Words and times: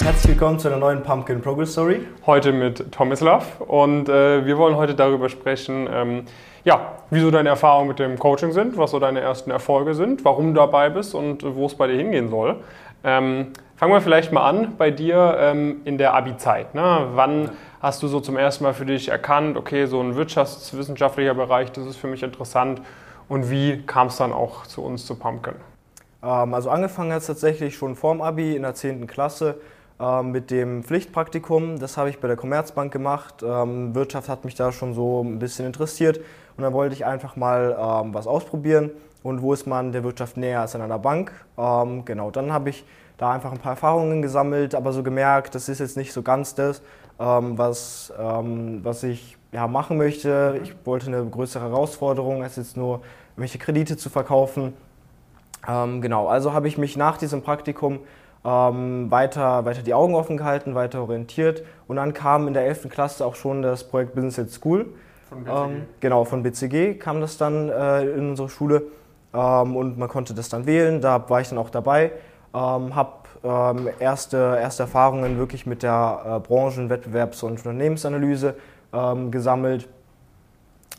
Herzlich 0.00 0.28
willkommen 0.28 0.60
zu 0.60 0.68
einer 0.68 0.76
neuen 0.76 1.02
Pumpkin 1.02 1.42
Progress 1.42 1.72
Story. 1.72 2.00
Heute 2.24 2.52
mit 2.52 2.92
Tomislav 2.92 3.60
und 3.60 4.08
äh, 4.08 4.46
wir 4.46 4.56
wollen 4.56 4.76
heute 4.76 4.94
darüber 4.94 5.28
sprechen, 5.28 5.88
ähm, 5.92 6.22
ja, 6.64 6.92
wieso 7.10 7.32
deine 7.32 7.48
Erfahrungen 7.48 7.88
mit 7.88 7.98
dem 7.98 8.16
Coaching 8.16 8.52
sind, 8.52 8.76
was 8.76 8.92
so 8.92 9.00
deine 9.00 9.20
ersten 9.20 9.50
Erfolge 9.50 9.94
sind, 9.94 10.24
warum 10.24 10.54
du 10.54 10.60
dabei 10.60 10.88
bist 10.88 11.16
und 11.16 11.42
wo 11.44 11.66
es 11.66 11.74
bei 11.74 11.88
dir 11.88 11.96
hingehen 11.96 12.28
soll. 12.28 12.56
Ähm, 13.02 13.48
fangen 13.76 13.92
wir 13.92 14.00
vielleicht 14.00 14.32
mal 14.32 14.48
an 14.48 14.76
bei 14.78 14.92
dir 14.92 15.36
ähm, 15.40 15.80
in 15.84 15.98
der 15.98 16.14
Abi-Zeit. 16.14 16.74
Ne? 16.76 17.08
Wann 17.14 17.50
hast 17.82 18.00
du 18.02 18.06
so 18.06 18.20
zum 18.20 18.36
ersten 18.36 18.64
Mal 18.64 18.74
für 18.74 18.86
dich 18.86 19.08
erkannt, 19.08 19.56
okay, 19.56 19.86
so 19.86 20.00
ein 20.00 20.14
wirtschaftswissenschaftlicher 20.14 21.34
Bereich, 21.34 21.72
das 21.72 21.86
ist 21.86 21.96
für 21.96 22.06
mich 22.06 22.22
interessant 22.22 22.80
und 23.28 23.50
wie 23.50 23.82
kam 23.84 24.06
es 24.06 24.16
dann 24.16 24.32
auch 24.32 24.64
zu 24.64 24.82
uns 24.82 25.06
zu 25.06 25.16
Pumpkin? 25.18 25.54
Ähm, 26.22 26.54
also 26.54 26.70
angefangen 26.70 27.12
hat 27.12 27.20
es 27.20 27.26
tatsächlich 27.26 27.76
schon 27.76 27.96
vorm 27.96 28.22
Abi 28.22 28.54
in 28.54 28.62
der 28.62 28.74
10. 28.74 29.08
Klasse 29.08 29.56
mit 30.22 30.52
dem 30.52 30.84
Pflichtpraktikum. 30.84 31.80
Das 31.80 31.96
habe 31.96 32.08
ich 32.08 32.20
bei 32.20 32.28
der 32.28 32.36
Commerzbank 32.36 32.92
gemacht. 32.92 33.42
Ähm, 33.42 33.94
Wirtschaft 33.96 34.28
hat 34.28 34.44
mich 34.44 34.54
da 34.54 34.70
schon 34.70 34.94
so 34.94 35.22
ein 35.22 35.40
bisschen 35.40 35.66
interessiert 35.66 36.18
und 36.56 36.62
dann 36.62 36.72
wollte 36.72 36.94
ich 36.94 37.04
einfach 37.04 37.34
mal 37.34 37.76
ähm, 37.78 38.14
was 38.14 38.26
ausprobieren. 38.26 38.90
Und 39.22 39.42
wo 39.42 39.52
ist 39.52 39.66
man 39.66 39.92
der 39.92 40.04
Wirtschaft 40.04 40.36
näher 40.36 40.60
als 40.60 40.74
an 40.74 40.82
einer 40.82 40.98
Bank? 40.98 41.32
Ähm, 41.58 42.04
genau, 42.04 42.30
dann 42.30 42.52
habe 42.52 42.70
ich 42.70 42.84
da 43.16 43.32
einfach 43.32 43.50
ein 43.50 43.58
paar 43.58 43.72
Erfahrungen 43.72 44.22
gesammelt, 44.22 44.74
aber 44.74 44.92
so 44.92 45.02
gemerkt, 45.02 45.54
das 45.54 45.68
ist 45.68 45.80
jetzt 45.80 45.96
nicht 45.96 46.12
so 46.12 46.22
ganz 46.22 46.54
das, 46.54 46.82
ähm, 47.18 47.58
was, 47.58 48.12
ähm, 48.18 48.80
was 48.84 49.02
ich 49.02 49.36
ja, 49.50 49.66
machen 49.66 49.98
möchte. 49.98 50.60
Ich 50.62 50.74
wollte 50.84 51.08
eine 51.08 51.24
größere 51.24 51.64
Herausforderung, 51.64 52.42
als 52.42 52.56
jetzt 52.56 52.76
nur 52.76 53.00
irgendwelche 53.30 53.58
Kredite 53.58 53.96
zu 53.96 54.08
verkaufen. 54.08 54.72
Ähm, 55.66 56.00
genau, 56.00 56.28
also 56.28 56.52
habe 56.52 56.68
ich 56.68 56.78
mich 56.78 56.96
nach 56.96 57.16
diesem 57.16 57.42
Praktikum 57.42 58.00
ähm, 58.44 59.10
weiter, 59.10 59.64
weiter 59.64 59.82
die 59.82 59.94
Augen 59.94 60.14
offen 60.14 60.36
gehalten, 60.36 60.74
weiter 60.74 61.02
orientiert 61.02 61.62
und 61.86 61.96
dann 61.96 62.14
kam 62.14 62.48
in 62.48 62.54
der 62.54 62.66
11. 62.66 62.88
Klasse 62.88 63.24
auch 63.24 63.34
schon 63.34 63.62
das 63.62 63.84
Projekt 63.84 64.14
Business 64.14 64.38
at 64.38 64.50
School. 64.50 64.86
Von 65.28 65.44
BCG? 65.44 65.56
Ähm, 65.56 65.86
genau, 66.00 66.24
von 66.24 66.42
BCG 66.42 66.98
kam 66.98 67.20
das 67.20 67.36
dann 67.36 67.68
äh, 67.68 68.04
in 68.04 68.30
unsere 68.30 68.48
Schule 68.48 68.84
ähm, 69.34 69.76
und 69.76 69.98
man 69.98 70.08
konnte 70.08 70.34
das 70.34 70.48
dann 70.48 70.66
wählen, 70.66 71.00
da 71.00 71.28
war 71.28 71.40
ich 71.40 71.48
dann 71.48 71.58
auch 71.58 71.70
dabei, 71.70 72.12
ähm, 72.54 72.94
habe 72.94 73.12
ähm, 73.44 73.88
erste, 73.98 74.58
erste 74.60 74.84
Erfahrungen 74.84 75.38
wirklich 75.38 75.66
mit 75.66 75.82
der 75.82 76.22
äh, 76.24 76.40
Branchen-, 76.40 76.90
Wettbewerbs- 76.90 77.42
und 77.44 77.58
Unternehmensanalyse 77.58 78.54
gesammelt 79.30 79.86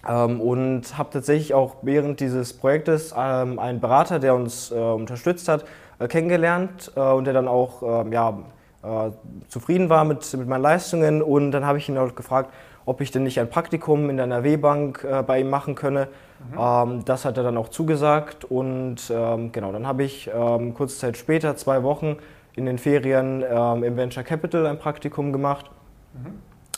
ähm, 0.08 0.40
und 0.42 0.98
habe 0.98 1.10
tatsächlich 1.12 1.54
auch 1.54 1.78
während 1.82 2.20
dieses 2.20 2.54
Projektes 2.54 3.14
ähm, 3.17 3.60
einen 3.60 3.80
Berater, 3.80 4.20
der 4.20 4.36
uns 4.36 4.72
äh, 4.72 4.76
unterstützt 4.76 5.48
hat, 5.48 5.66
kennengelernt 6.08 6.92
äh, 6.95 7.02
und 7.02 7.25
der 7.25 7.33
dann 7.33 7.47
auch 7.47 8.03
ähm, 8.05 8.11
ja, 8.11 8.39
äh, 8.81 9.11
zufrieden 9.50 9.89
war 9.89 10.05
mit, 10.05 10.33
mit 10.33 10.47
meinen 10.47 10.61
Leistungen. 10.61 11.22
Und 11.22 11.52
dann 11.52 11.66
habe 11.66 11.78
ich 11.78 11.89
ihn 11.89 11.97
auch 11.97 12.16
gefragt, 12.16 12.52
ob 12.86 13.02
ich 13.02 13.11
denn 13.11 13.23
nicht 13.23 13.39
ein 13.39 13.50
Praktikum 13.50 14.09
in 14.09 14.17
der 14.17 14.23
NRW-Bank 14.25 15.03
äh, 15.03 15.23
bei 15.23 15.42
ihm 15.42 15.50
machen 15.50 15.75
könne. 15.75 16.08
Mhm. 16.53 16.59
Ähm, 16.59 17.05
das 17.05 17.25
hat 17.25 17.38
er 17.38 17.44
dann 17.44 17.58
auch 17.58 17.67
zugesagt 17.67 18.45
und 18.45 19.11
ähm, 19.11 19.52
genau, 19.52 19.73
dann 19.73 19.86
habe 19.86 20.03
ich 20.03 20.31
kurze 20.73 20.97
Zeit 20.97 21.17
später, 21.17 21.58
zwei 21.58 21.83
Wochen 21.83 22.17
in 22.55 22.66
den 22.66 22.77
Ferien 22.77 23.42
im 23.42 23.95
Venture 23.95 24.23
Capital 24.23 24.66
ein 24.66 24.80
Praktikum 24.80 25.31
gemacht. 25.31 25.70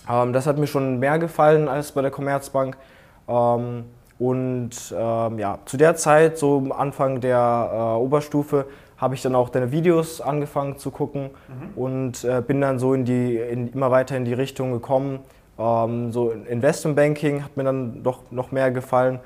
Mhm. 0.08 0.34
das 0.34 0.46
hat 0.46 0.58
mir 0.58 0.68
schon 0.68 1.00
mehr 1.00 1.18
gefallen 1.18 1.68
als 1.68 1.92
bei 1.94 2.02
der 2.02 2.12
Commerzbank. 2.12 2.78
Und 3.26 4.70
ja, 4.92 5.60
zu 5.66 5.78
der 5.78 5.96
Zeit, 5.96 6.38
so 6.38 6.70
Anfang 6.72 7.22
der 7.22 7.70
äh, 7.72 8.00
Oberstufe, 8.00 8.66
habe 9.02 9.16
ich 9.16 9.24
dann 9.24 9.34
auch 9.34 9.50
deine 9.50 9.72
Videos 9.72 10.22
angefangen 10.22 10.78
zu 10.78 10.92
gucken 10.92 11.32
mhm. 11.48 11.82
und 11.82 12.24
äh, 12.24 12.42
bin 12.46 12.62
dann 12.62 12.78
so 12.78 12.94
in 12.94 13.04
die, 13.04 13.36
in, 13.36 13.74
immer 13.74 13.90
weiter 13.90 14.16
in 14.16 14.26
die 14.26 14.34
Richtung 14.34 14.72
gekommen. 14.72 15.20
Ähm, 15.58 16.12
so 16.12 16.30
Investmentbanking 16.30 17.44
hat 17.44 17.58
mir 17.58 17.64
dann 17.64 18.04
doch 18.04 18.20
noch 18.30 18.52
mehr 18.52 18.70
gefallen. 18.70 19.20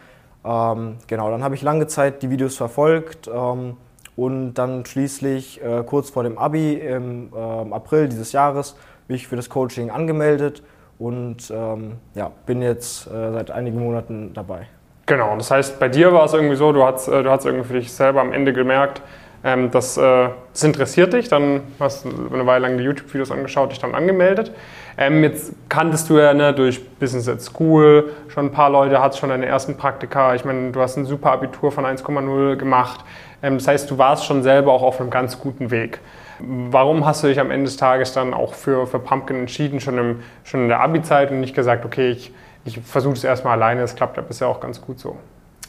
Ähm, 0.46 0.96
genau, 1.08 1.30
dann 1.30 1.44
habe 1.44 1.56
ich 1.56 1.62
lange 1.62 1.88
Zeit 1.88 2.24
die 2.24 2.30
Videos 2.30 2.56
verfolgt 2.56 3.28
ähm, 3.28 3.75
und 4.16 4.53
dann 4.53 4.85
schließlich 4.85 5.62
äh, 5.62 5.84
kurz 5.85 6.09
vor 6.09 6.24
dem 6.24 6.38
Abi 6.38 6.75
im 6.75 7.34
ähm, 7.35 7.74
April 7.74 8.08
dieses 8.08 8.31
Jahres 8.31 8.78
mich 9.09 9.28
für 9.28 9.35
das 9.35 9.50
Coaching 9.50 9.91
angemeldet 9.91 10.64
und 11.00 11.52
ähm, 11.53 11.97
ja, 12.14 12.31
bin 12.46 12.62
jetzt 12.62 13.08
äh, 13.08 13.31
seit 13.34 13.52
einigen 13.52 13.80
Monaten 13.80 14.34
dabei. 14.34 14.68
Genau, 15.06 15.35
das 15.35 15.52
heißt, 15.52 15.80
bei 15.80 15.90
dir 15.90 16.14
war 16.14 16.25
es 16.25 16.34
irgendwie 16.34 16.56
so, 16.56 16.72
du 16.72 16.84
hast, 16.84 17.08
äh, 17.08 17.22
du 17.22 17.30
hast 17.30 17.46
irgendwie 17.46 17.68
für 17.68 17.74
dich 17.74 17.91
selber 17.91 18.22
am 18.22 18.31
Ende 18.31 18.53
gemerkt, 18.53 19.02
ähm, 19.45 19.69
das, 19.69 19.95
äh, 19.95 20.29
das 20.51 20.63
interessiert 20.63 21.13
dich, 21.13 21.29
dann 21.29 21.61
hast 21.79 22.03
du 22.03 22.09
eine 22.33 22.47
Weile 22.47 22.67
lang 22.67 22.79
die 22.79 22.83
YouTube-Videos 22.83 23.29
angeschaut, 23.29 23.72
dich 23.72 23.79
dann 23.79 23.94
angemeldet. 23.94 24.51
Ähm, 24.97 25.23
jetzt 25.23 25.53
kanntest 25.69 26.09
du 26.09 26.17
ja 26.17 26.33
ne, 26.33 26.51
durch 26.51 26.83
Business 26.97 27.29
at 27.29 27.44
School 27.44 28.11
schon 28.28 28.47
ein 28.47 28.51
paar 28.51 28.72
Leute, 28.72 29.00
hattest 29.00 29.19
schon 29.19 29.29
deine 29.29 29.45
ersten 29.45 29.78
Praktika. 29.78 30.34
Ich 30.34 30.45
meine, 30.45 30.72
du 30.72 30.81
hast 30.81 30.97
ein 30.97 31.05
super 31.05 31.31
Abitur 31.31 31.72
von 31.72 31.85
1,0 31.85 32.55
gemacht. 32.55 33.05
Ähm, 33.44 33.59
das 33.59 33.67
heißt, 33.67 33.91
du 33.91 34.00
warst 34.00 34.25
schon 34.25 34.41
selber 34.41 34.73
auch 34.73 34.81
auf 34.81 35.00
einem 35.00 35.11
ganz 35.11 35.39
guten 35.39 35.69
Weg. 35.69 36.00
Warum 36.39 37.05
hast 37.05 37.23
du 37.23 37.28
dich 37.28 37.39
am 37.39 37.51
Ende 37.51 37.66
des 37.66 37.78
Tages 37.78 38.13
dann 38.13 38.34
auch 38.34 38.55
für, 38.55 38.88
für 38.88 38.97
Pumpkin 38.97 39.41
entschieden, 39.41 39.79
schon, 39.79 39.97
im, 40.00 40.19
schon 40.44 40.61
in 40.61 40.67
der 40.69 40.81
Abi-Zeit 40.81 41.29
und 41.29 41.39
nicht 41.39 41.55
gesagt, 41.55 41.85
okay, 41.85 42.09
ich, 42.09 42.34
ich 42.66 42.79
versuche 42.79 43.13
es 43.13 43.23
erstmal 43.23 43.53
alleine, 43.53 43.81
das 43.81 43.95
klappt 43.95 44.17
ja 44.17 44.23
bisher 44.23 44.47
auch 44.47 44.59
ganz 44.59 44.81
gut 44.81 45.00
so? 45.00 45.17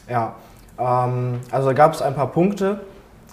Ja, 0.09 0.33
ähm, 0.79 1.41
also 1.51 1.67
da 1.67 1.73
gab 1.73 1.93
es 1.93 2.01
ein 2.01 2.15
paar 2.15 2.31
Punkte. 2.31 2.79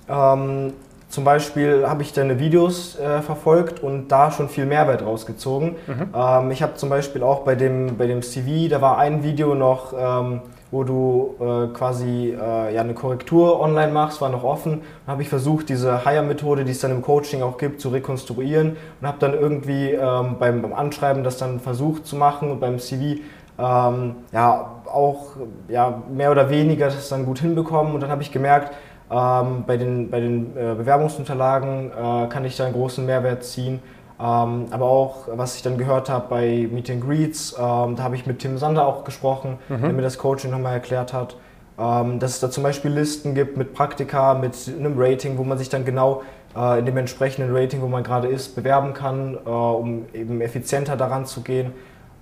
Ähm, 0.09 0.73
zum 1.15 1.23
Beispiel 1.23 1.87
habe 1.87 2.03
ich 2.03 2.13
deine 2.13 2.41
Videos 2.41 2.99
äh, 2.99 3.23
verfolgt 3.23 3.81
und 3.81 4.09
da 4.09 4.33
schon 4.33 4.49
viel 4.49 4.67
Mehrwert 4.67 5.07
rausgezogen. 5.07 5.77
Mhm. 5.87 6.09
Ähm, 6.13 6.51
ich 6.51 6.61
habe 6.61 6.75
zum 6.75 6.89
Beispiel 6.89 7.23
auch 7.23 7.43
bei 7.43 7.55
dem, 7.55 7.97
bei 7.97 8.09
dem 8.09 8.21
CV, 8.21 8.69
da 8.69 8.81
war 8.81 8.99
ein 8.99 9.23
Video 9.23 9.55
noch, 9.55 9.93
ähm, 9.97 10.41
wo 10.73 10.83
du 10.83 11.37
äh, 11.39 11.73
quasi 11.73 12.31
äh, 12.37 12.75
ja, 12.75 12.81
eine 12.81 12.95
Korrektur 12.95 13.61
online 13.61 13.93
machst, 13.93 14.21
war 14.21 14.29
noch 14.29 14.43
offen. 14.43 14.81
Dann 15.07 15.13
habe 15.13 15.23
ich 15.23 15.29
versucht, 15.29 15.69
diese 15.69 16.05
Hire-Methode, 16.05 16.65
die 16.65 16.73
es 16.73 16.81
dann 16.81 16.91
im 16.91 17.01
Coaching 17.01 17.43
auch 17.43 17.59
gibt, 17.59 17.81
zu 17.81 17.91
rekonstruieren 17.91 18.77
und 19.01 19.07
habe 19.07 19.19
dann 19.21 19.35
irgendwie 19.35 19.91
ähm, 19.91 20.35
beim, 20.41 20.63
beim, 20.63 20.73
Anschreiben 20.73 21.23
das 21.23 21.37
dann 21.37 21.61
versucht 21.61 22.07
zu 22.07 22.17
machen 22.17 22.51
und 22.51 22.59
beim 22.59 22.81
CV 22.81 23.21
ähm, 23.57 24.17
ja 24.33 24.71
auch 24.93 25.37
ja, 25.69 26.03
mehr 26.13 26.33
oder 26.33 26.51
weniger 26.51 26.87
das 26.87 27.09
dann 27.09 27.25
gut 27.25 27.39
hinbekommen. 27.39 27.95
Und 27.95 28.01
dann 28.01 28.11
habe 28.11 28.23
ich 28.23 28.33
gemerkt, 28.33 28.75
ähm, 29.11 29.65
bei 29.67 29.77
den, 29.77 30.11
bei 30.11 30.21
den 30.21 30.57
äh, 30.57 30.75
Bewerbungsunterlagen 30.75 31.91
äh, 31.91 32.29
kann 32.29 32.45
ich 32.45 32.57
da 32.57 32.65
einen 32.65 32.75
großen 32.75 33.05
Mehrwert 33.05 33.45
ziehen. 33.45 33.81
Ähm, 34.19 34.67
aber 34.71 34.87
auch, 34.87 35.29
was 35.33 35.57
ich 35.57 35.63
dann 35.63 35.77
gehört 35.77 36.09
habe 36.09 36.27
bei 36.29 36.69
Meet 36.71 36.91
and 36.91 37.05
Greets, 37.05 37.53
ähm, 37.53 37.97
da 37.97 38.05
habe 38.05 38.15
ich 38.15 38.27
mit 38.27 38.39
Tim 38.39 38.59
Sander 38.59 38.87
auch 38.87 39.05
gesprochen, 39.05 39.59
mhm. 39.69 39.83
der 39.83 39.93
mir 39.93 40.03
das 40.03 40.19
Coaching 40.19 40.51
nochmal 40.51 40.75
erklärt 40.75 41.13
hat, 41.13 41.37
ähm, 41.79 42.21
dass 42.21 42.33
es 42.33 42.41
da 42.41 42.51
zum 42.51 42.63
Beispiel 42.63 42.93
Listen 42.93 43.35
gibt 43.35 43.57
mit 43.57 43.75
Praktika, 43.75 44.35
mit 44.35 44.57
einem 44.69 44.95
Rating, 44.97 45.37
wo 45.37 45.43
man 45.43 45.59
sich 45.59 45.69
dann 45.69 45.85
genau 45.85 46.23
äh, 46.57 46.79
in 46.79 46.87
dem 46.87 46.97
entsprechenden 46.97 47.55
Rating, 47.55 47.83
wo 47.83 47.89
man 47.89 48.05
gerade 48.05 48.29
ist, 48.29 48.55
bewerben 48.55 48.95
kann, 48.95 49.37
äh, 49.45 49.49
um 49.49 50.07
eben 50.13 50.41
effizienter 50.41 50.97
daran 50.97 51.27
zu 51.27 51.43
gehen. 51.43 51.73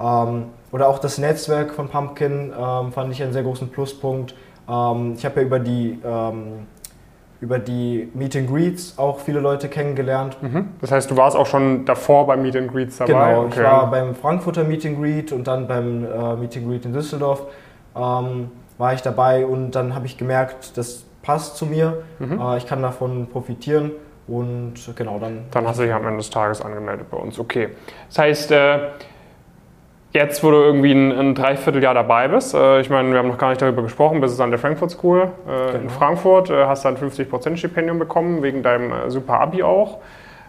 Ähm, 0.00 0.46
oder 0.72 0.88
auch 0.88 0.98
das 0.98 1.18
Netzwerk 1.18 1.74
von 1.74 1.88
Pumpkin 1.88 2.52
ähm, 2.58 2.92
fand 2.92 3.12
ich 3.12 3.22
einen 3.22 3.34
sehr 3.34 3.42
großen 3.42 3.68
Pluspunkt. 3.68 4.34
Ähm, 4.68 5.14
ich 5.16 5.24
habe 5.24 5.40
ja 5.40 5.46
über 5.46 5.58
die 5.58 5.98
über 7.42 7.58
die 7.58 8.08
Meet 8.14 8.36
and 8.36 8.48
Greets 8.48 8.96
auch 8.96 9.18
viele 9.18 9.40
Leute 9.40 9.68
kennengelernt. 9.68 10.40
Mhm. 10.40 10.68
Das 10.80 10.92
heißt, 10.92 11.10
du 11.10 11.16
warst 11.16 11.36
auch 11.36 11.46
schon 11.46 11.84
davor 11.84 12.24
beim 12.28 12.40
Meet 12.40 12.54
and 12.56 12.72
Greets 12.72 12.98
dabei? 12.98 13.12
Genau, 13.12 13.40
okay. 13.46 13.54
ich 13.56 13.62
war 13.64 13.90
beim 13.90 14.14
Frankfurter 14.14 14.62
Meet 14.62 14.86
and 14.86 15.00
Greet 15.00 15.32
und 15.32 15.48
dann 15.48 15.66
beim 15.66 16.04
äh, 16.04 16.36
Meet 16.36 16.58
and 16.58 16.68
Greet 16.68 16.84
in 16.84 16.92
Düsseldorf 16.92 17.42
ähm, 17.96 18.52
war 18.78 18.94
ich 18.94 19.02
dabei 19.02 19.44
und 19.44 19.72
dann 19.72 19.92
habe 19.92 20.06
ich 20.06 20.16
gemerkt, 20.16 20.78
das 20.78 21.04
passt 21.22 21.56
zu 21.56 21.66
mir, 21.66 22.04
mhm. 22.20 22.40
äh, 22.40 22.58
ich 22.58 22.66
kann 22.66 22.80
davon 22.80 23.26
profitieren 23.26 23.90
und 24.28 24.74
genau 24.94 25.18
dann. 25.18 25.44
Dann 25.50 25.66
hast 25.66 25.80
du 25.80 25.82
dich 25.82 25.92
am 25.92 26.04
Ende 26.04 26.18
des 26.18 26.30
Tages 26.30 26.62
angemeldet 26.62 27.10
bei 27.10 27.16
uns, 27.16 27.40
okay. 27.40 27.70
Das 28.08 28.18
heißt, 28.18 28.52
äh, 28.52 28.78
Jetzt, 30.12 30.44
wo 30.44 30.50
du 30.50 30.58
irgendwie 30.58 30.92
ein, 30.92 31.10
ein 31.10 31.34
Dreivierteljahr 31.34 31.94
dabei 31.94 32.28
bist, 32.28 32.54
äh, 32.54 32.80
ich 32.80 32.90
meine, 32.90 33.10
wir 33.10 33.18
haben 33.18 33.28
noch 33.28 33.38
gar 33.38 33.48
nicht 33.48 33.62
darüber 33.62 33.82
gesprochen, 33.82 34.20
bist 34.20 34.38
du 34.38 34.42
an 34.42 34.50
der 34.50 34.58
Frankfurt 34.58 34.90
School 34.90 35.22
äh, 35.22 35.72
genau. 35.72 35.84
in 35.84 35.90
Frankfurt, 35.90 36.50
äh, 36.50 36.66
hast 36.66 36.84
dann 36.84 36.98
50% 36.98 37.56
Stipendium 37.56 37.98
bekommen, 37.98 38.42
wegen 38.42 38.62
deinem 38.62 38.92
äh, 38.92 39.10
super 39.10 39.40
Abi 39.40 39.62
auch. 39.62 40.00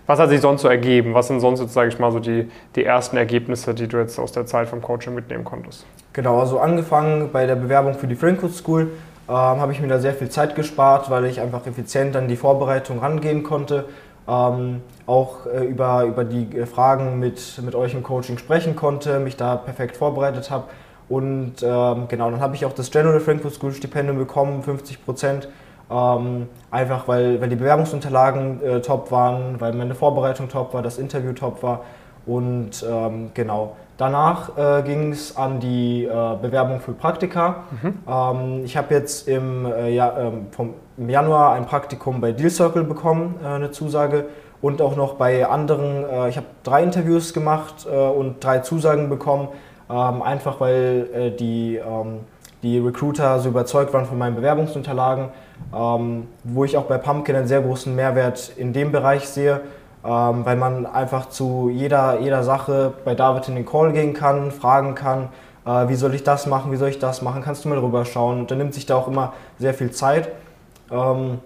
Was 0.06 0.20
hat 0.20 0.30
sich 0.30 0.42
sonst 0.42 0.64
so 0.64 0.68
ergeben? 0.68 1.14
Was 1.14 1.28
sind 1.28 1.40
sonst, 1.40 1.62
jetzt, 1.62 1.74
sage 1.74 1.88
ich 1.88 1.98
mal, 1.98 2.12
so 2.12 2.20
die, 2.20 2.50
die 2.76 2.84
ersten 2.84 3.16
Ergebnisse, 3.16 3.74
die 3.74 3.88
du 3.88 4.00
jetzt 4.00 4.20
aus 4.20 4.34
der 4.34 4.46
Zeit 4.46 4.68
vom 4.68 4.82
Coaching 4.82 5.16
mitnehmen 5.16 5.46
konntest? 5.46 5.86
Genau, 6.12 6.40
also 6.42 6.60
angefangen 6.60 7.30
bei 7.32 7.46
der 7.46 7.56
Bewerbung 7.56 7.94
für 7.94 8.08
die 8.08 8.16
Frankfurt 8.16 8.52
School 8.52 8.92
ähm, 9.30 9.36
habe 9.36 9.72
ich 9.72 9.80
mir 9.80 9.88
da 9.88 10.00
sehr 10.00 10.14
viel 10.14 10.28
Zeit 10.28 10.56
gespart, 10.56 11.10
weil 11.10 11.24
ich 11.24 11.40
einfach 11.40 11.66
effizient 11.66 12.18
an 12.18 12.28
die 12.28 12.36
Vorbereitung 12.36 13.00
rangehen 13.00 13.44
konnte 13.44 13.86
ähm, 14.28 14.82
auch 15.06 15.46
äh, 15.46 15.66
über, 15.66 16.04
über 16.04 16.24
die 16.24 16.58
äh, 16.58 16.66
Fragen 16.66 17.20
mit, 17.20 17.62
mit 17.64 17.76
euch 17.76 17.94
im 17.94 18.04
Coaching 18.04 18.38
sprechen 18.38 18.76
konnte, 18.76 19.20
mich 19.20 19.36
da 19.36 19.56
perfekt 19.56 19.98
vorbereitet 19.98 20.50
habe. 20.50 20.66
Und 21.10 21.56
ähm, 21.62 22.08
genau, 22.08 22.32
dann 22.32 22.40
habe 22.40 22.56
ich 22.56 22.66
auch 22.66 22.74
das 22.74 22.90
General 22.90 23.20
Frankfurt 23.20 23.54
School 23.54 23.74
Stipendium 23.74 24.18
bekommen, 24.18 24.64
50 24.64 25.04
Prozent. 25.04 25.50
Ähm, 25.92 26.48
einfach 26.72 27.08
weil, 27.08 27.42
weil 27.42 27.50
die 27.50 27.58
Bewerbungsunterlagen 27.58 28.64
äh, 28.64 28.82
top 28.82 29.12
waren, 29.12 29.60
weil 29.60 29.74
meine 29.74 29.96
Vorbereitung 29.96 30.48
top 30.48 30.74
war, 30.74 30.82
das 30.82 30.98
Interview 30.98 31.34
top 31.34 31.62
war. 31.62 31.82
Und 32.26 32.86
ähm, 32.90 33.32
genau, 33.34 33.76
danach 34.04 34.58
äh, 34.58 34.84
ging 34.84 35.14
es 35.14 35.38
an 35.38 35.62
die 35.62 36.04
äh, 36.04 36.36
Bewerbung 36.42 36.82
für 36.82 36.92
Praktika. 36.92 37.64
Mhm. 37.82 37.94
Ähm, 38.06 38.66
ich 38.66 38.76
habe 38.76 38.94
jetzt 38.94 39.30
im, 39.30 39.66
äh, 39.66 39.90
ja, 39.92 40.14
ähm, 40.20 40.48
vom, 40.52 40.74
im 40.98 41.10
Januar 41.10 41.54
ein 41.54 41.66
Praktikum 41.66 42.20
bei 42.20 42.34
Deal 42.34 42.50
Circle 42.50 42.84
bekommen, 42.84 43.36
äh, 43.42 43.48
eine 43.48 43.72
Zusage. 43.72 44.26
Und 44.62 44.82
auch 44.82 44.96
noch 44.96 45.16
bei 45.16 45.46
anderen, 45.46 46.06
äh, 46.06 46.30
ich 46.30 46.38
habe 46.38 46.48
drei 46.64 46.84
Interviews 46.84 47.34
gemacht 47.34 47.86
und 47.86 48.42
drei 48.44 48.60
Zusagen 48.60 49.10
bekommen. 49.10 49.50
Ähm, 49.90 50.22
einfach 50.22 50.60
weil 50.62 51.32
die, 51.38 51.76
ähm, 51.76 52.22
die 52.62 52.80
Recruiter 52.80 53.40
so 53.40 53.50
überzeugt 53.50 53.94
waren 53.94 54.06
von 54.06 54.18
meinen 54.18 54.36
Bewerbungsunterlagen 54.36 55.30
wo 56.44 56.66
ich 56.66 56.76
auch 56.76 56.84
bei 56.84 56.98
Pumpkin 56.98 57.38
einen 57.38 57.48
sehr 57.48 57.62
großen 57.62 57.96
Mehrwert 57.96 58.52
in 58.58 58.74
dem 58.74 58.92
Bereich 58.92 59.30
sehe, 59.30 59.62
ähm, 60.06 60.46
weil 60.46 60.58
man 60.58 60.86
einfach 60.86 61.30
zu 61.30 61.70
jeder, 61.72 62.20
jeder 62.20 62.44
Sache 62.44 62.94
bei 63.06 63.16
David 63.16 63.48
in 63.48 63.56
den 63.56 63.66
Call 63.66 63.94
gehen 63.94 64.14
kann, 64.14 64.52
fragen 64.52 64.96
kann, 64.96 65.30
äh, 65.66 65.88
wie 65.88 65.96
soll 65.96 66.14
ich 66.14 66.24
das 66.24 66.46
machen, 66.46 66.72
wie 66.72 66.76
soll 66.76 66.90
ich 66.90 67.00
das 67.00 67.22
machen, 67.22 67.42
kannst 67.42 67.64
du 67.64 67.70
mal 67.70 67.80
drüber 67.80 68.06
schauen. 68.06 68.40
Und 68.40 68.52
dann 68.52 68.58
nimmt 68.58 68.74
sich 68.74 68.86
da 68.86 68.96
auch 68.96 69.08
immer 69.08 69.34
sehr 69.60 69.74
viel 69.74 69.92
Zeit. 69.92 70.30
Ähm, 70.92 71.40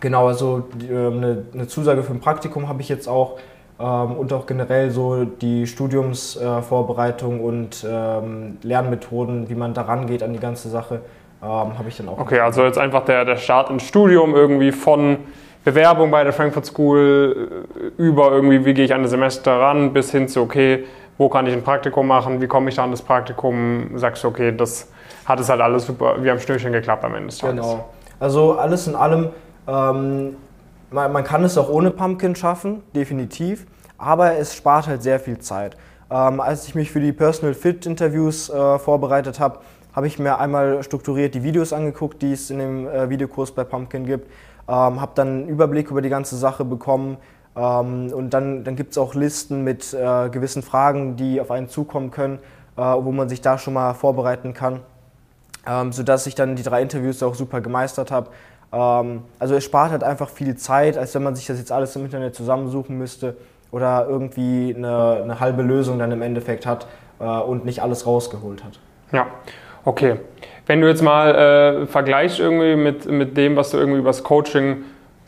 genau, 0.00 0.28
also 0.28 0.68
die, 0.74 0.88
äh, 0.88 1.06
eine, 1.06 1.44
eine, 1.52 1.66
Zusage 1.66 2.02
für 2.02 2.12
ein 2.12 2.20
Praktikum 2.20 2.68
habe 2.68 2.82
ich 2.82 2.88
jetzt 2.88 3.08
auch 3.08 3.38
ähm, 3.80 4.12
und 4.12 4.32
auch 4.32 4.46
generell 4.46 4.90
so 4.90 5.24
die 5.24 5.66
Studiumsvorbereitung 5.66 7.40
äh, 7.40 7.42
und 7.42 7.86
ähm, 7.88 8.58
Lernmethoden, 8.62 9.48
wie 9.48 9.54
man 9.54 9.74
daran 9.74 10.06
geht 10.06 10.22
an 10.22 10.32
die 10.32 10.40
ganze 10.40 10.68
Sache 10.68 11.00
ähm, 11.42 11.78
habe 11.78 11.88
ich 11.88 11.96
dann 11.96 12.08
auch. 12.08 12.18
Okay, 12.18 12.40
also 12.40 12.64
jetzt 12.64 12.78
einfach 12.78 13.04
der, 13.04 13.24
der 13.24 13.36
Start 13.36 13.70
ins 13.70 13.82
Studium 13.84 14.34
irgendwie 14.34 14.72
von 14.72 15.18
Bewerbung 15.66 16.12
bei 16.12 16.22
der 16.22 16.32
Frankfurt 16.32 16.64
School 16.64 17.66
äh, 17.98 18.00
über 18.00 18.30
irgendwie, 18.30 18.64
wie 18.64 18.72
gehe 18.72 18.84
ich 18.84 18.94
an 18.94 19.02
das 19.02 19.10
Semester 19.10 19.58
ran, 19.58 19.92
bis 19.92 20.12
hin 20.12 20.28
zu, 20.28 20.42
okay, 20.42 20.84
wo 21.18 21.28
kann 21.28 21.44
ich 21.48 21.52
ein 21.52 21.64
Praktikum 21.64 22.06
machen, 22.06 22.40
wie 22.40 22.46
komme 22.46 22.68
ich 22.68 22.76
da 22.76 22.84
an 22.84 22.92
das 22.92 23.02
Praktikum, 23.02 23.90
sagst 23.96 24.22
du, 24.22 24.28
okay, 24.28 24.56
das 24.56 24.88
hat 25.24 25.40
es 25.40 25.48
halt 25.48 25.60
alles 25.60 25.84
super, 25.84 26.22
wie 26.22 26.30
am 26.30 26.38
Schnürchen 26.38 26.72
geklappt 26.72 27.04
am 27.04 27.16
Ende 27.16 27.30
des 27.30 27.38
Tages. 27.38 27.56
Genau. 27.56 27.88
Also 28.20 28.52
alles 28.52 28.86
in 28.86 28.94
allem, 28.94 29.30
ähm, 29.66 30.36
man, 30.92 31.12
man, 31.12 31.24
kann 31.24 31.42
es 31.42 31.58
auch 31.58 31.68
ohne 31.68 31.90
Pumpkin 31.90 32.36
schaffen, 32.36 32.84
definitiv, 32.94 33.66
aber 33.98 34.36
es 34.38 34.54
spart 34.54 34.86
halt 34.86 35.02
sehr 35.02 35.18
viel 35.18 35.38
Zeit. 35.38 35.76
Ähm, 36.12 36.40
als 36.40 36.68
ich 36.68 36.76
mich 36.76 36.92
für 36.92 37.00
die 37.00 37.12
Personal 37.12 37.54
Fit 37.54 37.86
Interviews 37.86 38.50
äh, 38.50 38.78
vorbereitet 38.78 39.40
habe, 39.40 39.58
habe 39.92 40.06
ich 40.06 40.20
mir 40.20 40.38
einmal 40.38 40.80
strukturiert 40.84 41.34
die 41.34 41.42
Videos 41.42 41.72
angeguckt, 41.72 42.22
die 42.22 42.32
es 42.32 42.50
in 42.50 42.60
dem 42.60 42.86
äh, 42.86 43.10
Videokurs 43.10 43.50
bei 43.50 43.64
Pumpkin 43.64 44.06
gibt, 44.06 44.30
ähm, 44.68 45.00
habe 45.00 45.12
dann 45.14 45.28
einen 45.28 45.48
Überblick 45.48 45.90
über 45.90 46.02
die 46.02 46.08
ganze 46.08 46.36
Sache 46.36 46.64
bekommen 46.64 47.16
ähm, 47.56 48.12
und 48.12 48.30
dann, 48.30 48.64
dann 48.64 48.76
gibt 48.76 48.92
es 48.92 48.98
auch 48.98 49.14
Listen 49.14 49.64
mit 49.64 49.94
äh, 49.94 50.28
gewissen 50.28 50.62
Fragen, 50.62 51.16
die 51.16 51.40
auf 51.40 51.50
einen 51.50 51.68
zukommen 51.68 52.10
können, 52.10 52.38
äh, 52.76 52.80
wo 52.80 53.12
man 53.12 53.28
sich 53.28 53.40
da 53.40 53.58
schon 53.58 53.74
mal 53.74 53.94
vorbereiten 53.94 54.54
kann, 54.54 54.80
ähm, 55.66 55.92
sodass 55.92 56.26
ich 56.26 56.34
dann 56.34 56.56
die 56.56 56.62
drei 56.62 56.82
Interviews 56.82 57.22
auch 57.22 57.34
super 57.34 57.60
gemeistert 57.60 58.10
habe. 58.10 58.30
Ähm, 58.72 59.22
also 59.38 59.54
es 59.54 59.64
spart 59.64 59.92
halt 59.92 60.04
einfach 60.04 60.28
viel 60.28 60.56
Zeit, 60.56 60.98
als 60.98 61.14
wenn 61.14 61.22
man 61.22 61.36
sich 61.36 61.46
das 61.46 61.58
jetzt 61.58 61.72
alles 61.72 61.94
im 61.96 62.04
Internet 62.04 62.34
zusammensuchen 62.34 62.98
müsste 62.98 63.36
oder 63.70 64.06
irgendwie 64.08 64.74
eine, 64.76 65.22
eine 65.22 65.40
halbe 65.40 65.62
Lösung 65.62 65.98
dann 65.98 66.12
im 66.12 66.22
Endeffekt 66.22 66.66
hat 66.66 66.86
äh, 67.20 67.24
und 67.24 67.64
nicht 67.64 67.82
alles 67.82 68.06
rausgeholt 68.06 68.64
hat. 68.64 68.78
Ja, 69.12 69.26
Okay. 69.86 70.16
Wenn 70.66 70.80
du 70.80 70.88
jetzt 70.88 71.02
mal 71.02 71.34
äh, 71.82 71.86
vergleichst 71.86 72.40
irgendwie 72.40 72.74
mit, 72.74 73.06
mit 73.06 73.36
dem, 73.36 73.54
was 73.54 73.70
du 73.70 73.78
irgendwie 73.78 74.02
das 74.02 74.24
Coaching, 74.24 74.78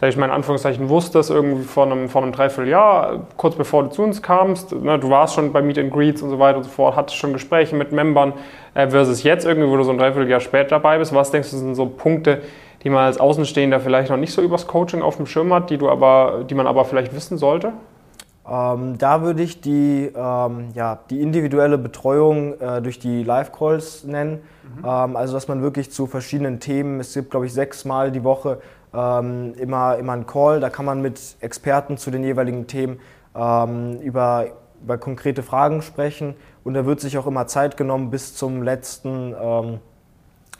sag 0.00 0.08
ich 0.08 0.16
mal 0.16 0.26
in 0.26 0.32
Anführungszeichen, 0.32 0.88
wusstest, 0.88 1.30
irgendwie 1.30 1.62
vor 1.62 1.86
einem, 1.86 2.08
vor 2.08 2.24
einem 2.24 2.32
Dreivierteljahr, 2.32 3.26
kurz 3.36 3.54
bevor 3.54 3.84
du 3.84 3.90
zu 3.90 4.02
uns 4.02 4.20
kamst, 4.20 4.72
ne, 4.72 4.98
du 4.98 5.10
warst 5.10 5.36
schon 5.36 5.52
bei 5.52 5.62
Meet 5.62 5.78
and 5.78 5.92
Greets 5.92 6.22
und 6.22 6.30
so 6.30 6.40
weiter 6.40 6.58
und 6.58 6.64
so 6.64 6.70
fort, 6.70 6.96
hattest 6.96 7.16
schon 7.16 7.32
Gespräche 7.32 7.76
mit 7.76 7.92
Membern, 7.92 8.32
äh, 8.74 8.88
versus 8.88 9.22
jetzt 9.22 9.46
irgendwie, 9.46 9.68
wo 9.68 9.76
du 9.76 9.84
so 9.84 9.92
ein 9.92 9.98
Dreivierteljahr 9.98 10.40
später 10.40 10.70
dabei 10.70 10.98
bist, 10.98 11.14
was 11.14 11.30
denkst 11.30 11.52
du, 11.52 11.56
sind 11.56 11.76
so 11.76 11.86
Punkte, 11.86 12.42
die 12.82 12.90
man 12.90 13.04
als 13.04 13.20
Außenstehender 13.20 13.78
vielleicht 13.78 14.10
noch 14.10 14.16
nicht 14.16 14.32
so 14.32 14.42
übers 14.42 14.66
Coaching 14.66 15.02
auf 15.02 15.18
dem 15.18 15.26
Schirm 15.26 15.54
hat, 15.54 15.70
die, 15.70 15.78
du 15.78 15.88
aber, 15.88 16.44
die 16.50 16.54
man 16.54 16.66
aber 16.66 16.84
vielleicht 16.84 17.14
wissen 17.14 17.38
sollte? 17.38 17.72
Ähm, 18.50 18.96
da 18.96 19.22
würde 19.22 19.42
ich 19.42 19.60
die, 19.60 20.10
ähm, 20.14 20.68
ja, 20.74 20.98
die 21.10 21.20
individuelle 21.20 21.76
Betreuung 21.76 22.58
äh, 22.60 22.80
durch 22.80 22.98
die 22.98 23.22
Live-Calls 23.22 24.04
nennen. 24.04 24.40
Mhm. 24.62 24.84
Ähm, 24.84 25.16
also, 25.16 25.34
dass 25.34 25.48
man 25.48 25.60
wirklich 25.60 25.90
zu 25.90 26.06
verschiedenen 26.06 26.58
Themen, 26.58 27.00
es 27.00 27.12
gibt, 27.12 27.30
glaube 27.30 27.46
ich, 27.46 27.52
sechsmal 27.52 28.10
die 28.10 28.24
Woche 28.24 28.60
ähm, 28.94 29.52
immer, 29.58 29.96
immer 29.98 30.12
einen 30.14 30.26
Call. 30.26 30.60
Da 30.60 30.70
kann 30.70 30.86
man 30.86 31.02
mit 31.02 31.20
Experten 31.40 31.98
zu 31.98 32.10
den 32.10 32.24
jeweiligen 32.24 32.66
Themen 32.66 33.00
ähm, 33.34 34.00
über, 34.00 34.46
über 34.82 34.96
konkrete 34.96 35.42
Fragen 35.42 35.82
sprechen. 35.82 36.34
Und 36.64 36.74
da 36.74 36.86
wird 36.86 37.00
sich 37.00 37.18
auch 37.18 37.26
immer 37.26 37.46
Zeit 37.46 37.76
genommen 37.76 38.10
bis 38.10 38.34
zum 38.34 38.62
letzten, 38.62 39.34
ähm, 39.40 39.78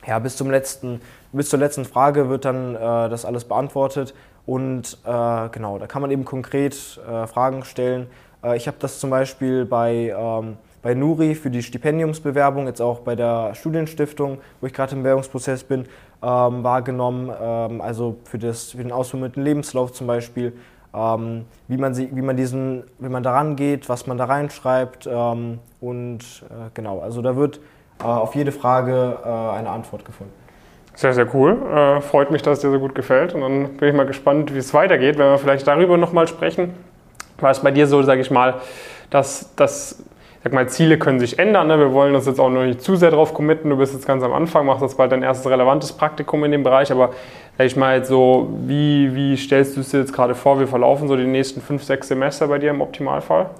ja, 0.07 0.19
bis 0.19 0.37
zum 0.37 0.51
letzten, 0.51 1.01
bis 1.33 1.49
zur 1.49 1.59
letzten 1.59 1.85
Frage 1.85 2.29
wird 2.29 2.45
dann 2.45 2.75
äh, 2.75 2.79
das 3.09 3.25
alles 3.25 3.45
beantwortet. 3.45 4.15
Und 4.49 4.97
äh, 5.05 5.49
genau, 5.51 5.79
da 5.79 5.87
kann 5.87 6.01
man 6.01 6.11
eben 6.11 6.25
konkret 6.25 6.75
äh, 7.07 7.27
Fragen 7.27 7.67
stellen. 7.67 8.07
Äh, 8.43 8.57
ich 8.57 8.67
habe 8.67 8.79
das 8.81 8.99
zum 8.99 9.11
Beispiel 9.11 9.67
bei, 9.67 10.17
ähm, 10.19 10.57
bei 10.81 10.95
Nuri 10.95 11.35
für 11.35 11.51
die 11.51 11.63
Stipendiumsbewerbung, 11.63 12.67
jetzt 12.67 12.81
auch 12.81 13.01
bei 13.01 13.15
der 13.15 13.55
Studienstiftung, 13.55 14.39
wo 14.63 14.67
ich 14.67 14.73
gerade 14.73 14.95
im 14.95 15.03
Bewerbungsprozess 15.03 15.65
bin, 15.65 15.85
ähm, 16.23 16.65
wahrgenommen. 16.65 17.31
Ähm, 17.39 17.83
also 17.83 18.17
für, 18.25 18.39
das, 18.39 18.71
für 18.71 18.79
den 18.79 18.91
ausformierten 18.91 19.45
Lebenslauf 19.45 19.93
zum 19.93 20.07
Beispiel. 20.07 20.55
Ähm, 20.95 21.45
wie, 21.67 21.77
man 21.77 21.93
sie, 21.93 22.09
wie, 22.17 22.23
man 22.23 22.39
diesen, 22.39 22.85
wie 22.99 23.11
man 23.11 23.23
daran 23.23 23.55
geht, 23.55 23.91
was 23.91 24.07
man 24.07 24.17
da 24.17 24.25
reinschreibt. 24.25 25.07
Ähm, 25.07 25.59
und 25.83 26.21
äh, 26.49 26.71
genau, 26.73 27.01
also 27.01 27.21
da 27.21 27.37
wird 27.37 27.61
äh, 28.01 28.05
auf 28.05 28.35
jede 28.35 28.53
Frage 28.53 29.19
äh, 29.23 29.29
eine 29.29 29.69
Antwort 29.69 30.07
gefunden. 30.07 30.33
Sehr, 30.99 31.13
sehr 31.13 31.33
cool. 31.33 31.57
Äh, 31.73 32.01
freut 32.01 32.33
mich, 32.33 32.43
dass 32.43 32.59
es 32.59 32.63
dir 32.63 32.73
so 32.73 32.81
gut 32.81 32.97
gefällt. 32.97 33.33
Und 33.33 33.43
dann 33.43 33.77
bin 33.77 33.89
ich 33.89 33.95
mal 33.95 34.05
gespannt, 34.05 34.53
wie 34.53 34.59
es 34.59 34.75
weitergeht, 34.75 35.17
wenn 35.17 35.27
wir 35.27 35.39
vielleicht 35.39 35.65
darüber 35.65 35.97
nochmal 35.97 36.27
sprechen. 36.27 36.75
War 37.39 37.53
es 37.53 37.61
bei 37.61 37.71
dir 37.71 37.87
so, 37.87 38.03
sage 38.03 38.21
ich 38.21 38.33
mal, 38.33 38.55
dass, 39.09 39.55
dass 39.55 40.03
sag 40.43 40.53
mal, 40.53 40.69
Ziele 40.69 40.99
können 40.99 41.21
sich 41.21 41.39
ändern. 41.39 41.69
Ne? 41.69 41.79
Wir 41.79 41.93
wollen 41.93 42.17
uns 42.17 42.27
jetzt 42.27 42.41
auch 42.41 42.51
noch 42.51 42.65
nicht 42.65 42.83
zu 42.83 42.97
sehr 42.97 43.13
drauf 43.13 43.33
committen. 43.33 43.71
Du 43.71 43.77
bist 43.77 43.95
jetzt 43.95 44.09
ganz 44.09 44.25
am 44.25 44.33
Anfang, 44.33 44.67
machst 44.67 44.83
jetzt 44.83 44.97
bald 44.97 45.13
dein 45.13 45.23
erstes 45.23 45.49
relevantes 45.49 45.93
Praktikum 45.93 46.43
in 46.43 46.51
dem 46.51 46.65
Bereich. 46.65 46.91
Aber 46.91 47.11
sag 47.57 47.67
ich 47.69 47.77
mal 47.77 47.99
jetzt 47.99 48.09
so, 48.09 48.49
wie, 48.67 49.15
wie 49.15 49.37
stellst 49.37 49.77
du 49.77 49.83
es 49.83 49.91
dir 49.91 50.01
jetzt 50.01 50.13
gerade 50.13 50.35
vor, 50.35 50.59
wie 50.59 50.67
verlaufen 50.67 51.07
so 51.07 51.15
die 51.15 51.27
nächsten 51.27 51.61
fünf, 51.61 51.85
sechs 51.85 52.09
Semester 52.09 52.49
bei 52.49 52.59
dir 52.59 52.71
im 52.71 52.81
Optimalfall? 52.81 53.51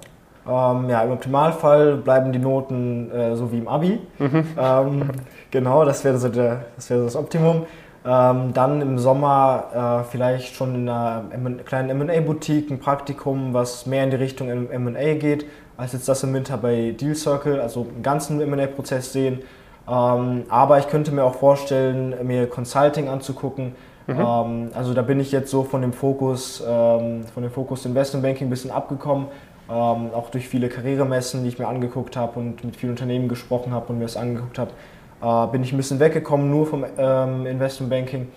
Ähm, 0.45 0.89
ja, 0.89 1.03
im 1.03 1.11
Optimalfall 1.11 1.95
bleiben 1.95 2.33
die 2.33 2.39
Noten 2.39 3.11
äh, 3.11 3.35
so 3.37 3.49
wie 3.51 3.59
im 3.59 3.67
Abi. 3.69 3.99
Mhm. 4.17 4.45
Ähm, 4.59 5.09
genau, 5.51 5.85
das 5.85 6.03
wäre 6.03 6.17
so 6.17 6.29
der, 6.29 6.65
das, 6.75 6.89
wäre 6.89 7.03
das 7.03 7.15
Optimum. 7.15 7.65
Ähm, 8.05 8.53
dann 8.53 8.81
im 8.81 8.97
Sommer 8.97 10.01
äh, 10.01 10.09
vielleicht 10.09 10.55
schon 10.55 10.73
in 10.73 10.89
einer 10.89 11.23
kleinen 11.65 11.97
MA-Boutique 11.97 12.71
ein 12.71 12.79
Praktikum, 12.79 13.53
was 13.53 13.85
mehr 13.85 14.03
in 14.05 14.09
die 14.09 14.15
Richtung 14.15 14.47
MA 14.47 15.13
geht, 15.15 15.45
als 15.75 15.93
jetzt 15.93 16.07
das 16.07 16.23
im 16.23 16.33
Winter 16.33 16.57
bei 16.57 16.95
Deal 16.97 17.15
Circle, 17.15 17.59
also 17.59 17.87
einen 17.93 18.03
ganzen 18.03 18.37
MA-Prozess 18.49 19.11
sehen. 19.11 19.41
Ähm, 19.87 20.43
aber 20.49 20.79
ich 20.79 20.87
könnte 20.87 21.11
mir 21.11 21.23
auch 21.23 21.35
vorstellen, 21.35 22.15
mir 22.25 22.47
Consulting 22.47 23.09
anzugucken. 23.09 23.73
Mhm. 24.07 24.19
Ähm, 24.19 24.71
also 24.73 24.93
da 24.93 25.01
bin 25.01 25.19
ich 25.19 25.31
jetzt 25.31 25.51
so 25.51 25.63
von 25.63 25.81
dem 25.81 25.91
Fokus, 25.91 26.63
ähm, 26.65 27.25
von 27.33 27.43
dem 27.43 27.51
Fokus 27.51 27.85
Investmentbanking 27.85 28.47
ein 28.47 28.49
bisschen 28.49 28.71
abgekommen 28.71 29.27
ähm, 29.69 30.09
auch 30.13 30.31
durch 30.31 30.47
viele 30.47 30.67
Karrieremessen, 30.67 31.43
die 31.43 31.49
ich 31.49 31.59
mir 31.59 31.67
angeguckt 31.67 32.17
habe 32.17 32.39
und 32.39 32.63
mit 32.63 32.75
vielen 32.75 32.91
Unternehmen 32.91 33.27
gesprochen 33.27 33.71
habe 33.71 33.93
und 33.93 33.99
mir 33.99 34.05
das 34.05 34.17
angeguckt 34.17 34.57
habe, 34.57 34.71
äh, 35.21 35.47
bin 35.47 35.63
ich 35.63 35.73
ein 35.73 35.77
bisschen 35.77 35.99
weggekommen, 35.99 36.49
nur 36.49 36.65
vom 36.65 36.85
ähm, 36.97 37.45
Investmentbanking. 37.45 38.27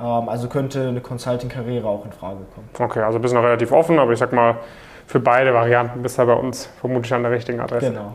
Ähm, 0.00 0.28
also 0.28 0.48
könnte 0.48 0.88
eine 0.88 1.00
Consulting-Karriere 1.00 1.86
auch 1.86 2.04
in 2.04 2.12
Frage 2.12 2.38
kommen. 2.54 2.68
Okay, 2.78 3.00
also 3.00 3.18
bist 3.18 3.34
noch 3.34 3.42
relativ 3.42 3.72
offen, 3.72 3.98
aber 3.98 4.12
ich 4.12 4.18
sag 4.18 4.32
mal, 4.32 4.56
für 5.06 5.20
beide 5.20 5.54
Varianten 5.54 6.02
bist 6.02 6.18
du 6.18 6.26
bei 6.26 6.34
uns 6.34 6.66
vermutlich 6.80 7.12
an 7.14 7.22
der 7.22 7.32
richtigen 7.32 7.60
Adresse. 7.60 7.90
Genau. 7.90 8.12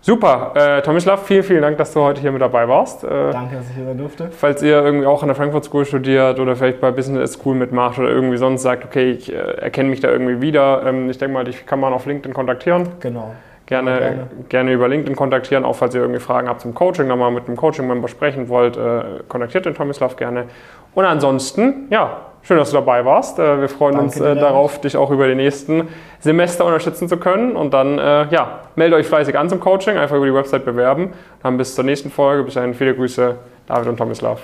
Super, 0.00 0.52
äh, 0.54 0.82
Tomislav, 0.82 1.26
vielen, 1.26 1.42
vielen 1.42 1.60
Dank, 1.60 1.76
dass 1.76 1.92
du 1.92 2.00
heute 2.00 2.20
hier 2.20 2.30
mit 2.30 2.40
dabei 2.40 2.68
warst. 2.68 3.02
Äh, 3.02 3.08
Danke, 3.32 3.56
dass 3.56 3.68
ich 3.68 3.74
hier 3.74 3.84
sein 3.84 3.98
durfte. 3.98 4.28
Falls 4.30 4.62
ihr 4.62 4.80
irgendwie 4.80 5.06
auch 5.06 5.22
an 5.22 5.28
der 5.28 5.34
Frankfurt 5.34 5.64
School 5.64 5.84
studiert 5.84 6.38
oder 6.38 6.54
vielleicht 6.54 6.80
bei 6.80 6.92
Business 6.92 7.32
School 7.32 7.56
mitmacht 7.56 7.98
oder 7.98 8.08
irgendwie 8.08 8.36
sonst 8.36 8.62
sagt, 8.62 8.84
okay, 8.84 9.10
ich 9.10 9.32
äh, 9.32 9.36
erkenne 9.36 9.88
mich 9.90 9.98
da 9.98 10.08
irgendwie 10.08 10.40
wieder, 10.40 10.86
ähm, 10.86 11.10
ich 11.10 11.18
denke 11.18 11.34
mal, 11.34 11.44
dich 11.44 11.66
kann 11.66 11.80
man 11.80 11.92
auf 11.92 12.06
LinkedIn 12.06 12.32
kontaktieren. 12.32 12.88
Genau. 13.00 13.34
Gerne, 13.68 13.98
gerne. 13.98 14.28
gerne. 14.48 14.72
über 14.72 14.88
LinkedIn 14.88 15.14
kontaktieren, 15.14 15.64
auch 15.64 15.76
falls 15.76 15.94
ihr 15.94 16.00
irgendwie 16.00 16.20
Fragen 16.20 16.48
habt 16.48 16.62
zum 16.62 16.74
Coaching, 16.74 17.06
nochmal 17.06 17.30
mit 17.30 17.46
einem 17.46 17.56
Coaching-Member 17.56 18.08
sprechen 18.08 18.48
wollt, 18.48 18.76
äh, 18.76 19.02
kontaktiert 19.28 19.66
den 19.66 19.74
Tomislav 19.74 20.16
gerne. 20.16 20.46
Und 20.94 21.04
ansonsten, 21.04 21.86
ja, 21.90 22.22
Schön, 22.42 22.56
dass 22.56 22.70
du 22.70 22.76
dabei 22.76 23.04
warst. 23.04 23.38
Äh, 23.38 23.60
wir 23.60 23.68
freuen 23.68 23.96
Danke 23.96 24.06
uns 24.06 24.20
äh, 24.20 24.34
darauf, 24.34 24.80
dich 24.80 24.96
auch 24.96 25.10
über 25.10 25.28
die 25.28 25.34
nächsten 25.34 25.88
Semester 26.20 26.64
unterstützen 26.64 27.08
zu 27.08 27.18
können. 27.18 27.56
Und 27.56 27.74
dann, 27.74 27.98
äh, 27.98 28.26
ja, 28.30 28.60
melde 28.74 28.96
euch 28.96 29.06
fleißig 29.06 29.36
an 29.38 29.48
zum 29.48 29.60
Coaching, 29.60 29.98
einfach 29.98 30.16
über 30.16 30.24
die 30.24 30.34
Website 30.34 30.64
bewerben. 30.64 31.12
Dann 31.42 31.58
bis 31.58 31.74
zur 31.74 31.84
nächsten 31.84 32.10
Folge. 32.10 32.44
Bis 32.44 32.54
dahin 32.54 32.74
viele 32.74 32.94
Grüße, 32.94 33.34
David 33.66 33.88
und 33.88 33.96
Tomislav. 33.96 34.40